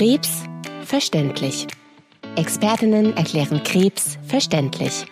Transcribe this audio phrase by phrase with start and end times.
[0.00, 0.44] Krebs
[0.82, 1.66] verständlich.
[2.34, 5.04] Expertinnen erklären Krebs verständlich.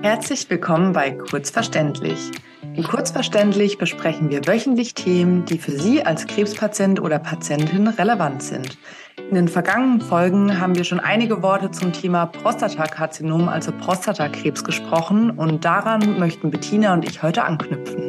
[0.00, 2.30] Herzlich willkommen bei Kurzverständlich.
[2.74, 8.78] In Kurzverständlich besprechen wir wöchentlich Themen, die für Sie als Krebspatient oder Patientin relevant sind.
[9.18, 15.30] In den vergangenen Folgen haben wir schon einige Worte zum Thema Prostatakarzinom, also Prostatakrebs, gesprochen
[15.32, 18.08] und daran möchten Bettina und ich heute anknüpfen.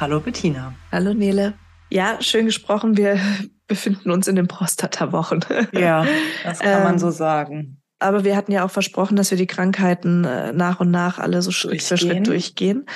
[0.00, 0.72] Hallo Bettina.
[0.90, 1.52] Hallo Nele.
[1.90, 2.96] Ja, schön gesprochen.
[2.96, 3.20] Wir
[3.66, 5.40] befinden uns in den Prostata-Wochen.
[5.78, 6.06] Ja,
[6.42, 7.82] das kann man ähm, so sagen.
[7.98, 11.42] Aber wir hatten ja auch versprochen, dass wir die Krankheiten äh, nach und nach alle
[11.42, 12.86] so Schritt für Schritt durchgehen.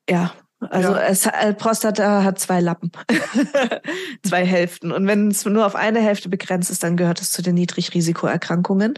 [0.06, 0.34] Ja,
[0.69, 1.03] also ja.
[1.03, 2.92] es, äh, Prostata hat zwei Lappen,
[4.22, 4.92] zwei Hälften.
[4.92, 8.94] Und wenn es nur auf eine Hälfte begrenzt ist, dann gehört es zu den Niedrigrisikoerkrankungen.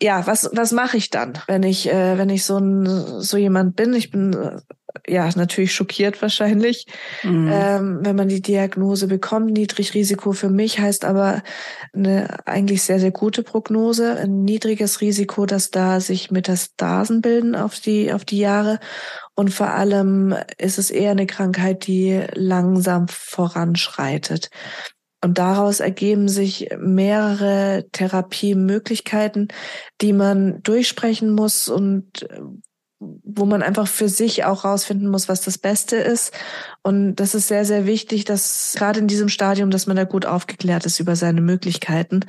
[0.00, 2.86] Ja, was was mache ich dann, wenn ich äh, wenn ich so ein
[3.20, 3.92] so jemand bin?
[3.94, 4.60] Ich bin äh,
[5.06, 6.86] ja natürlich schockiert wahrscheinlich,
[7.22, 7.50] mhm.
[7.52, 9.52] ähm, wenn man die Diagnose bekommt.
[9.52, 11.42] Niedrigrisiko für mich heißt aber
[11.92, 17.80] eine eigentlich sehr sehr gute Prognose, ein niedriges Risiko, dass da sich Metastasen bilden auf
[17.80, 18.80] die auf die Jahre
[19.34, 24.50] und vor allem ist es eher eine Krankheit, die langsam voranschreitet.
[25.22, 29.48] Und daraus ergeben sich mehrere Therapiemöglichkeiten,
[30.00, 32.26] die man durchsprechen muss und
[33.00, 36.34] wo man einfach für sich auch rausfinden muss, was das Beste ist.
[36.82, 40.26] Und das ist sehr, sehr wichtig, dass gerade in diesem Stadium, dass man da gut
[40.26, 42.20] aufgeklärt ist über seine Möglichkeiten.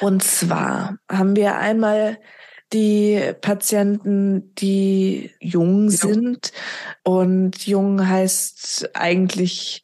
[0.00, 2.18] Und zwar haben wir einmal
[2.72, 6.52] die Patienten, die jung sind.
[7.02, 9.82] Und jung heißt eigentlich,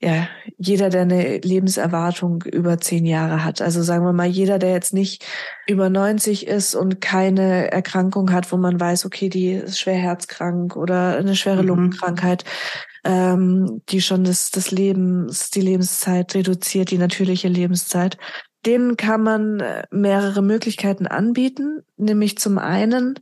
[0.00, 3.60] ja, jeder, der eine Lebenserwartung über zehn Jahre hat.
[3.60, 5.24] Also sagen wir mal, jeder, der jetzt nicht
[5.66, 10.76] über 90 ist und keine Erkrankung hat, wo man weiß, okay, die ist schwer herzkrank
[10.76, 11.68] oder eine schwere mhm.
[11.68, 12.44] Lungenkrankheit,
[13.04, 18.18] ähm, die schon das, das Lebens, die Lebenszeit reduziert, die natürliche Lebenszeit
[18.66, 21.84] denen kann man äh, mehrere Möglichkeiten anbieten.
[21.96, 23.18] Nämlich zum einen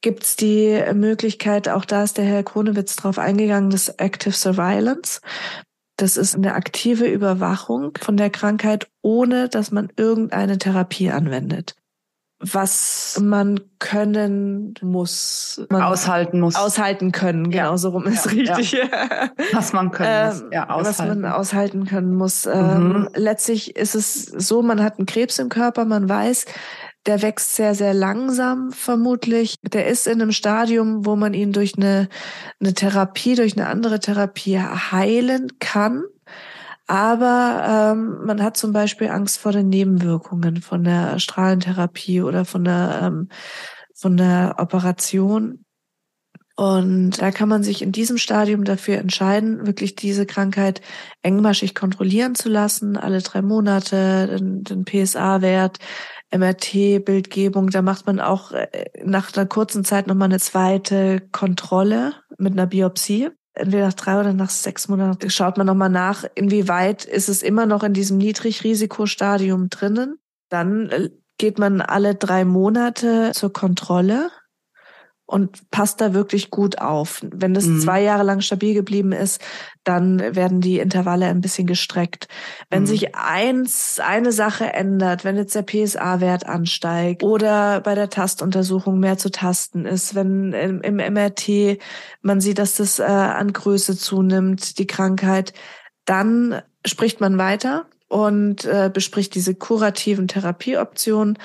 [0.00, 5.20] gibt es die Möglichkeit, auch da ist der Herr Kronewitz drauf eingegangen, des Active Surveillance.
[6.00, 11.74] Das ist eine aktive Überwachung von der Krankheit, ohne dass man irgendeine Therapie anwendet
[12.40, 15.62] was man können muss.
[15.68, 16.56] Man aushalten muss.
[16.56, 18.72] Aushalten können, genau so rum ist ja, richtig.
[18.72, 18.88] Ja.
[19.52, 21.10] Was man können muss, ähm, ja, aushalten.
[21.10, 22.46] Was man aushalten können muss.
[22.46, 23.08] Ähm, mhm.
[23.14, 26.46] letztlich ist es so, man hat einen Krebs im Körper, man weiß,
[27.06, 29.56] der wächst sehr, sehr langsam vermutlich.
[29.62, 32.08] Der ist in einem Stadium, wo man ihn durch eine,
[32.60, 36.04] eine Therapie, durch eine andere Therapie heilen kann.
[36.86, 42.64] Aber ähm, man hat zum Beispiel Angst vor den Nebenwirkungen von der Strahlentherapie oder von
[42.64, 43.28] der, ähm,
[43.94, 45.64] von der Operation.
[46.60, 50.82] Und da kann man sich in diesem Stadium dafür entscheiden, wirklich diese Krankheit
[51.22, 55.78] engmaschig kontrollieren zu lassen, alle drei Monate, den, den PSA-Wert,
[56.30, 57.70] MRT-Bildgebung.
[57.70, 58.66] Da macht man auch äh,
[59.02, 64.34] nach einer kurzen Zeit nochmal eine zweite Kontrolle mit einer Biopsie entweder nach drei oder
[64.34, 69.70] nach sechs Monaten schaut man nochmal nach, inwieweit ist es immer noch in diesem Niedrigrisikostadium
[69.70, 70.18] drinnen.
[70.50, 71.08] Dann äh,
[71.38, 74.30] geht man alle drei Monate zur Kontrolle
[75.30, 77.24] und passt da wirklich gut auf.
[77.30, 77.80] Wenn das mhm.
[77.80, 79.40] zwei Jahre lang stabil geblieben ist,
[79.84, 82.26] dann werden die Intervalle ein bisschen gestreckt.
[82.68, 82.86] Wenn mhm.
[82.86, 89.18] sich eins, eine Sache ändert, wenn jetzt der PSA-Wert ansteigt oder bei der Tastuntersuchung mehr
[89.18, 91.78] zu tasten ist, wenn im, im MRT
[92.22, 95.52] man sieht, dass das äh, an Größe zunimmt, die Krankheit,
[96.06, 101.38] dann spricht man weiter und äh, bespricht diese kurativen Therapieoptionen,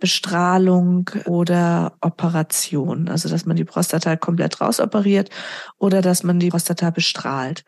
[0.00, 3.08] Bestrahlung oder Operation.
[3.08, 5.30] Also dass man die Prostata komplett rausoperiert
[5.78, 7.64] oder dass man die Prostata bestrahlt.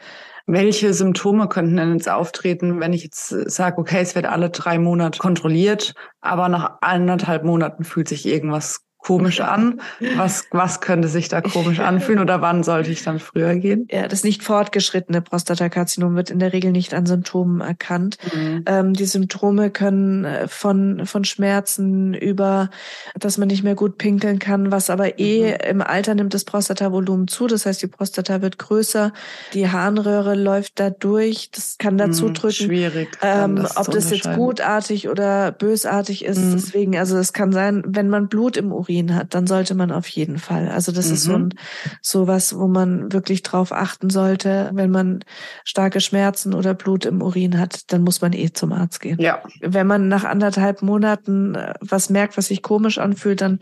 [0.46, 4.80] Welche Symptome könnten denn jetzt auftreten, wenn ich jetzt sage, okay, es wird alle drei
[4.80, 9.80] Monate kontrolliert, aber nach anderthalb Monaten fühlt sich irgendwas komisch an?
[10.16, 13.88] Was, was könnte sich da komisch anfühlen oder wann sollte ich dann früher gehen?
[13.90, 18.18] Ja, das nicht fortgeschrittene Prostatakarzinom wird in der Regel nicht an Symptomen erkannt.
[18.34, 18.64] Mhm.
[18.66, 22.70] Ähm, die Symptome können äh, von, von Schmerzen über,
[23.18, 25.70] dass man nicht mehr gut pinkeln kann, was aber eh mhm.
[25.70, 27.46] im Alter nimmt das Prostatavolumen zu.
[27.46, 29.12] Das heißt, die Prostata wird größer,
[29.54, 31.50] die Harnröhre läuft da durch.
[31.52, 32.52] Das kann dazu mhm, drücken.
[32.52, 33.08] Schwierig.
[33.22, 36.38] Ähm, das ob das jetzt gutartig oder bösartig ist.
[36.38, 36.52] Mhm.
[36.52, 39.92] Deswegen, also es kann sein, wenn man Blut im Urin Urin hat, dann sollte man
[39.92, 40.68] auf jeden Fall.
[40.68, 41.14] Also das mhm.
[41.14, 41.44] ist so mhm.
[41.44, 41.54] ein
[42.02, 44.70] so was, wo man wirklich drauf achten sollte.
[44.72, 45.24] Wenn man
[45.64, 49.20] starke Schmerzen oder Blut im Urin hat, dann muss man eh zum Arzt gehen.
[49.20, 49.42] Ja.
[49.60, 53.60] Wenn man nach anderthalb Monaten äh, was merkt, was sich komisch anfühlt, dann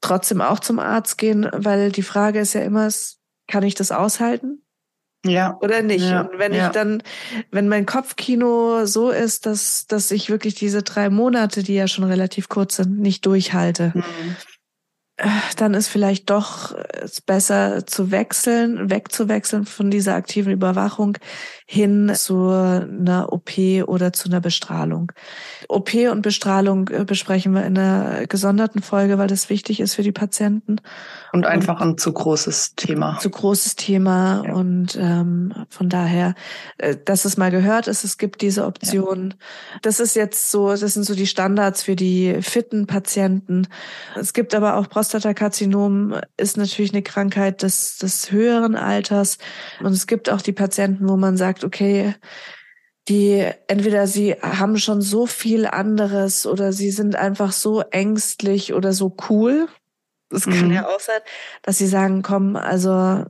[0.00, 2.88] trotzdem auch zum Arzt gehen, weil die Frage ist ja immer,
[3.48, 4.62] kann ich das aushalten?
[5.28, 5.58] Ja.
[5.60, 6.04] Oder nicht?
[6.04, 6.22] Ja.
[6.22, 6.66] Und wenn ja.
[6.66, 7.02] ich dann,
[7.50, 12.04] wenn mein Kopfkino so ist, dass, dass ich wirklich diese drei Monate, die ja schon
[12.04, 14.36] relativ kurz sind, nicht durchhalte, mhm.
[15.18, 21.16] Äh, dann ist vielleicht doch es besser zu wechseln, wegzuwechseln von dieser aktiven Überwachung
[21.68, 23.50] hin zu einer OP
[23.86, 25.10] oder zu einer Bestrahlung.
[25.68, 30.04] OP und Bestrahlung äh, besprechen wir in einer gesonderten Folge, weil das wichtig ist für
[30.04, 30.80] die Patienten.
[31.32, 33.18] Und einfach und ein zu großes Thema.
[33.18, 34.44] Zu großes Thema.
[34.46, 34.54] Ja.
[34.54, 36.34] Und ähm, von daher,
[36.78, 39.30] äh, dass es mal gehört ist, es gibt diese Option.
[39.30, 39.78] Ja.
[39.82, 43.66] Das ist jetzt so, das sind so die Standards für die fitten Patienten.
[44.14, 49.38] Es gibt aber auch Prostatakarzinom, ist natürlich eine Krankheit des, des höheren Alters.
[49.80, 52.14] Und es gibt auch die Patienten, wo man sagt, sagt, okay,
[53.08, 58.92] die entweder sie haben schon so viel anderes oder sie sind einfach so ängstlich oder
[58.92, 59.68] so cool.
[60.28, 60.72] Das kann mhm.
[60.72, 61.20] ja auch sein,
[61.62, 63.24] dass sie sagen, komm, also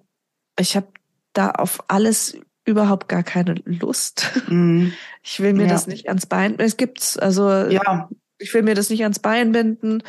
[0.58, 0.88] ich habe
[1.34, 4.32] da auf alles überhaupt gar keine Lust.
[4.49, 4.93] Mhm.
[5.28, 5.70] Ich will mir ja.
[5.70, 6.56] das nicht ans Bein.
[6.61, 8.08] Es gibt's also ja
[8.38, 10.03] ich will mir das nicht ans Bein binden,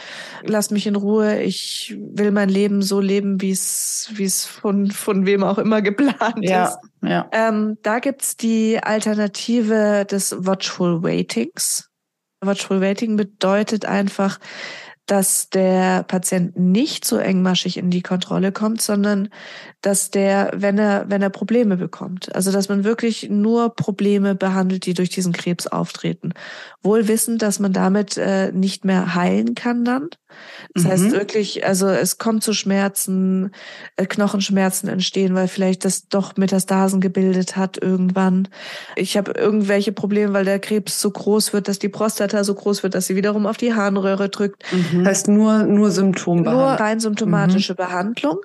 [0.44, 4.92] lass mich in Ruhe, ich will mein Leben so leben, wie es wie es von,
[4.92, 6.78] von wem auch immer geplant ja, ist.
[7.02, 7.30] Ja.
[7.32, 11.90] Ähm, da gibt's die Alternative des Watchful Waitings.
[12.42, 14.40] Watchful Waiting bedeutet einfach,
[15.08, 19.30] dass der Patient nicht so engmaschig in die Kontrolle kommt, sondern
[19.82, 24.86] dass der, wenn er, wenn er Probleme bekommt, also dass man wirklich nur Probleme behandelt,
[24.86, 26.34] die durch diesen Krebs auftreten.
[26.82, 30.10] Wohl wissend, dass man damit äh, nicht mehr heilen kann dann.
[30.74, 30.90] Das mhm.
[30.90, 33.52] heißt wirklich, also es kommt zu Schmerzen,
[33.96, 38.48] äh, Knochenschmerzen entstehen, weil vielleicht das doch Metastasen gebildet hat irgendwann.
[38.96, 42.84] Ich habe irgendwelche Probleme, weil der Krebs so groß wird, dass die Prostata so groß
[42.84, 44.64] wird, dass sie wiederum auf die Harnröhre drückt.
[44.72, 44.97] Mhm.
[45.00, 46.68] Das heißt nur, nur Symptombehandlung.
[46.68, 47.78] Nur rein symptomatische mhm.
[47.78, 48.40] Behandlung.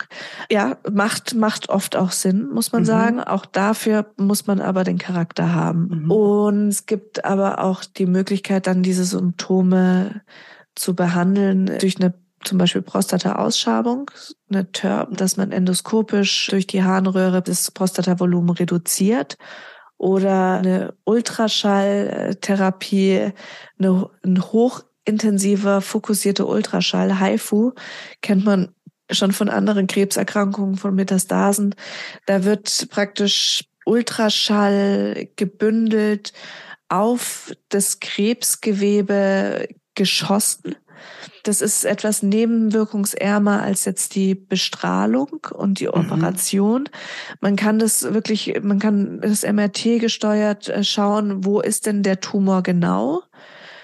[0.50, 2.86] Ja, macht, macht oft auch Sinn, muss man mhm.
[2.86, 3.20] sagen.
[3.20, 6.04] Auch dafür muss man aber den Charakter haben.
[6.04, 6.10] Mhm.
[6.10, 10.22] Und es gibt aber auch die Möglichkeit, dann diese Symptome
[10.74, 12.14] zu behandeln durch eine
[12.44, 14.10] zum Beispiel Prostata-Ausschabung,
[14.50, 19.38] eine TERP, dass man endoskopisch durch die Harnröhre das Prostatavolumen reduziert
[19.96, 23.30] oder eine Ultraschalltherapie,
[23.78, 27.72] eine, ein hoch intensiver, fokussierter Ultraschall, HIFU,
[28.20, 28.74] kennt man
[29.10, 31.74] schon von anderen Krebserkrankungen, von Metastasen.
[32.26, 36.32] Da wird praktisch Ultraschall gebündelt
[36.88, 40.76] auf das Krebsgewebe geschossen.
[41.42, 45.94] Das ist etwas nebenwirkungsärmer als jetzt die Bestrahlung und die mhm.
[45.94, 46.82] Operation.
[46.82, 47.36] Mhm.
[47.40, 52.20] Man kann das wirklich, man kann das MRT gesteuert äh, schauen, wo ist denn der
[52.20, 53.22] Tumor genau?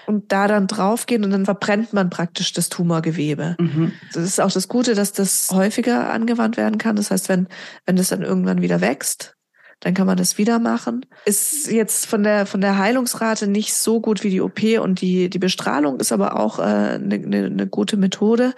[0.08, 3.56] Und da dann draufgehen und dann verbrennt man praktisch das Tumorgewebe.
[3.58, 3.92] Mhm.
[4.12, 6.96] Das ist auch das Gute, dass das häufiger angewandt werden kann.
[6.96, 7.48] Das heißt, wenn,
[7.86, 9.36] wenn das dann irgendwann wieder wächst,
[9.80, 11.06] dann kann man das wieder machen.
[11.24, 15.30] Ist jetzt von der von der Heilungsrate nicht so gut wie die OP und die
[15.30, 18.54] die Bestrahlung ist aber auch eine äh, ne, ne, ne gute Methode,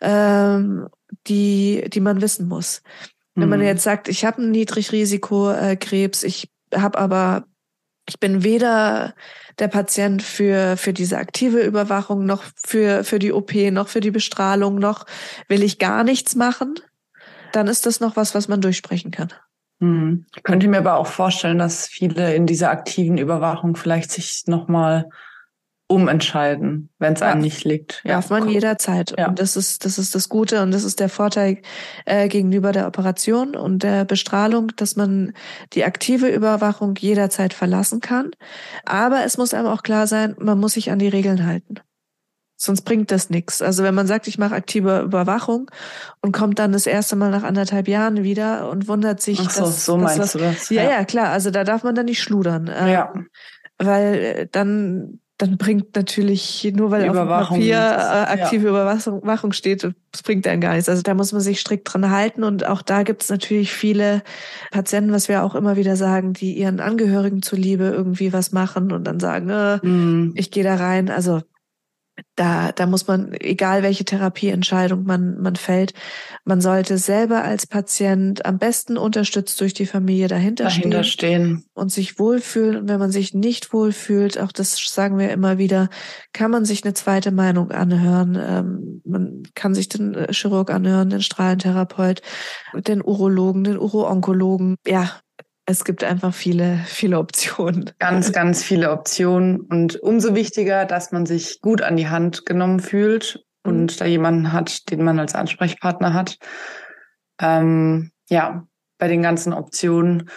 [0.00, 0.88] ähm,
[1.28, 2.82] die die man wissen muss.
[3.36, 3.66] Wenn man mhm.
[3.66, 7.44] jetzt sagt, ich habe ein Niedrigrisikokrebs, ich habe aber
[8.08, 9.14] ich bin weder
[9.58, 14.10] der Patient für, für diese aktive Überwachung, noch für, für die OP, noch für die
[14.10, 15.04] Bestrahlung, noch
[15.48, 16.76] will ich gar nichts machen,
[17.52, 19.32] dann ist das noch was, was man durchsprechen kann.
[19.80, 20.26] Hm.
[20.34, 25.08] Ich könnte mir aber auch vorstellen, dass viele in dieser aktiven Überwachung vielleicht sich nochmal
[25.88, 27.28] umentscheiden, wenn es ja.
[27.28, 28.02] einem nicht liegt.
[28.04, 28.52] Ja, Darf man cool.
[28.52, 29.14] jederzeit.
[29.18, 29.28] Ja.
[29.28, 31.58] Und das ist, das ist das Gute und das ist der Vorteil
[32.04, 35.32] äh, gegenüber der Operation und der Bestrahlung, dass man
[35.72, 38.32] die aktive Überwachung jederzeit verlassen kann.
[38.84, 41.76] Aber es muss einem auch klar sein, man muss sich an die Regeln halten.
[42.60, 43.62] Sonst bringt das nichts.
[43.62, 45.70] Also wenn man sagt, ich mache aktive Überwachung
[46.20, 49.60] und kommt dann das erste Mal nach anderthalb Jahren wieder und wundert sich, Ach so,
[49.62, 50.68] dass, so meinst dass, du das?
[50.68, 51.28] Ja, ja, klar.
[51.28, 52.66] Also da darf man dann nicht schludern.
[52.66, 53.12] Ja.
[53.14, 53.28] Ähm,
[53.78, 58.70] weil äh, dann dann bringt natürlich, nur weil auf dem Papier äh, aktive ja.
[58.70, 60.88] Überwachung steht, das bringt einen gar nichts.
[60.88, 62.42] Also da muss man sich strikt dran halten.
[62.42, 64.22] Und auch da gibt es natürlich viele
[64.72, 69.04] Patienten, was wir auch immer wieder sagen, die ihren Angehörigen zuliebe irgendwie was machen und
[69.04, 70.32] dann sagen, äh, mm.
[70.34, 71.08] ich gehe da rein.
[71.08, 71.42] Also
[72.36, 75.92] da, da muss man, egal welche Therapieentscheidung man, man fällt,
[76.44, 81.92] man sollte selber als Patient am besten unterstützt durch die Familie dahinter, dahinter stehen, und
[81.92, 82.76] sich wohlfühlen.
[82.76, 85.88] Und wenn man sich nicht wohlfühlt, auch das sagen wir immer wieder,
[86.32, 88.38] kann man sich eine zweite Meinung anhören.
[88.40, 92.22] Ähm, man kann sich den äh, Chirurg anhören, den Strahlentherapeut,
[92.74, 94.76] den Urologen, den Uroonkologen.
[94.86, 95.20] Ja,
[95.70, 97.90] es gibt einfach viele, viele Optionen.
[97.98, 99.60] Ganz, ganz viele Optionen.
[99.60, 103.98] Und umso wichtiger, dass man sich gut an die Hand genommen fühlt und mhm.
[103.98, 106.38] da jemanden hat, den man als Ansprechpartner hat.
[107.38, 110.30] Ähm, ja, bei den ganzen Optionen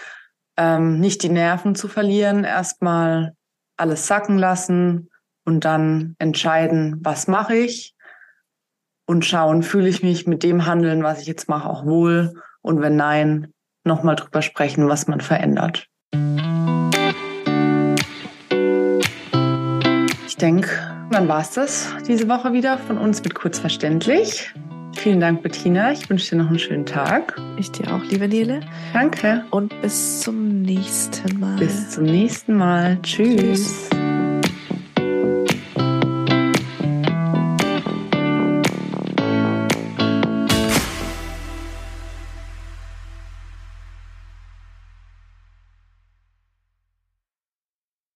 [0.58, 3.32] ähm, nicht die Nerven zu verlieren, erstmal
[3.78, 5.10] alles sacken lassen
[5.46, 7.96] und dann entscheiden, was mache ich
[9.06, 12.82] und schauen, fühle ich mich mit dem Handeln, was ich jetzt mache, auch wohl und
[12.82, 15.88] wenn nein, nochmal drüber sprechen, was man verändert.
[20.28, 20.70] Ich denke,
[21.12, 24.54] dann war es das diese Woche wieder von uns mit Kurzverständlich.
[24.96, 25.92] Vielen Dank, Bettina.
[25.92, 27.40] Ich wünsche dir noch einen schönen Tag.
[27.58, 28.62] Ich dir auch, liebe Nele.
[28.94, 29.46] Danke.
[29.50, 31.58] Und bis zum nächsten Mal.
[31.58, 33.00] Bis zum nächsten Mal.
[33.02, 33.90] Tschüss.
[33.90, 34.01] Tschüss.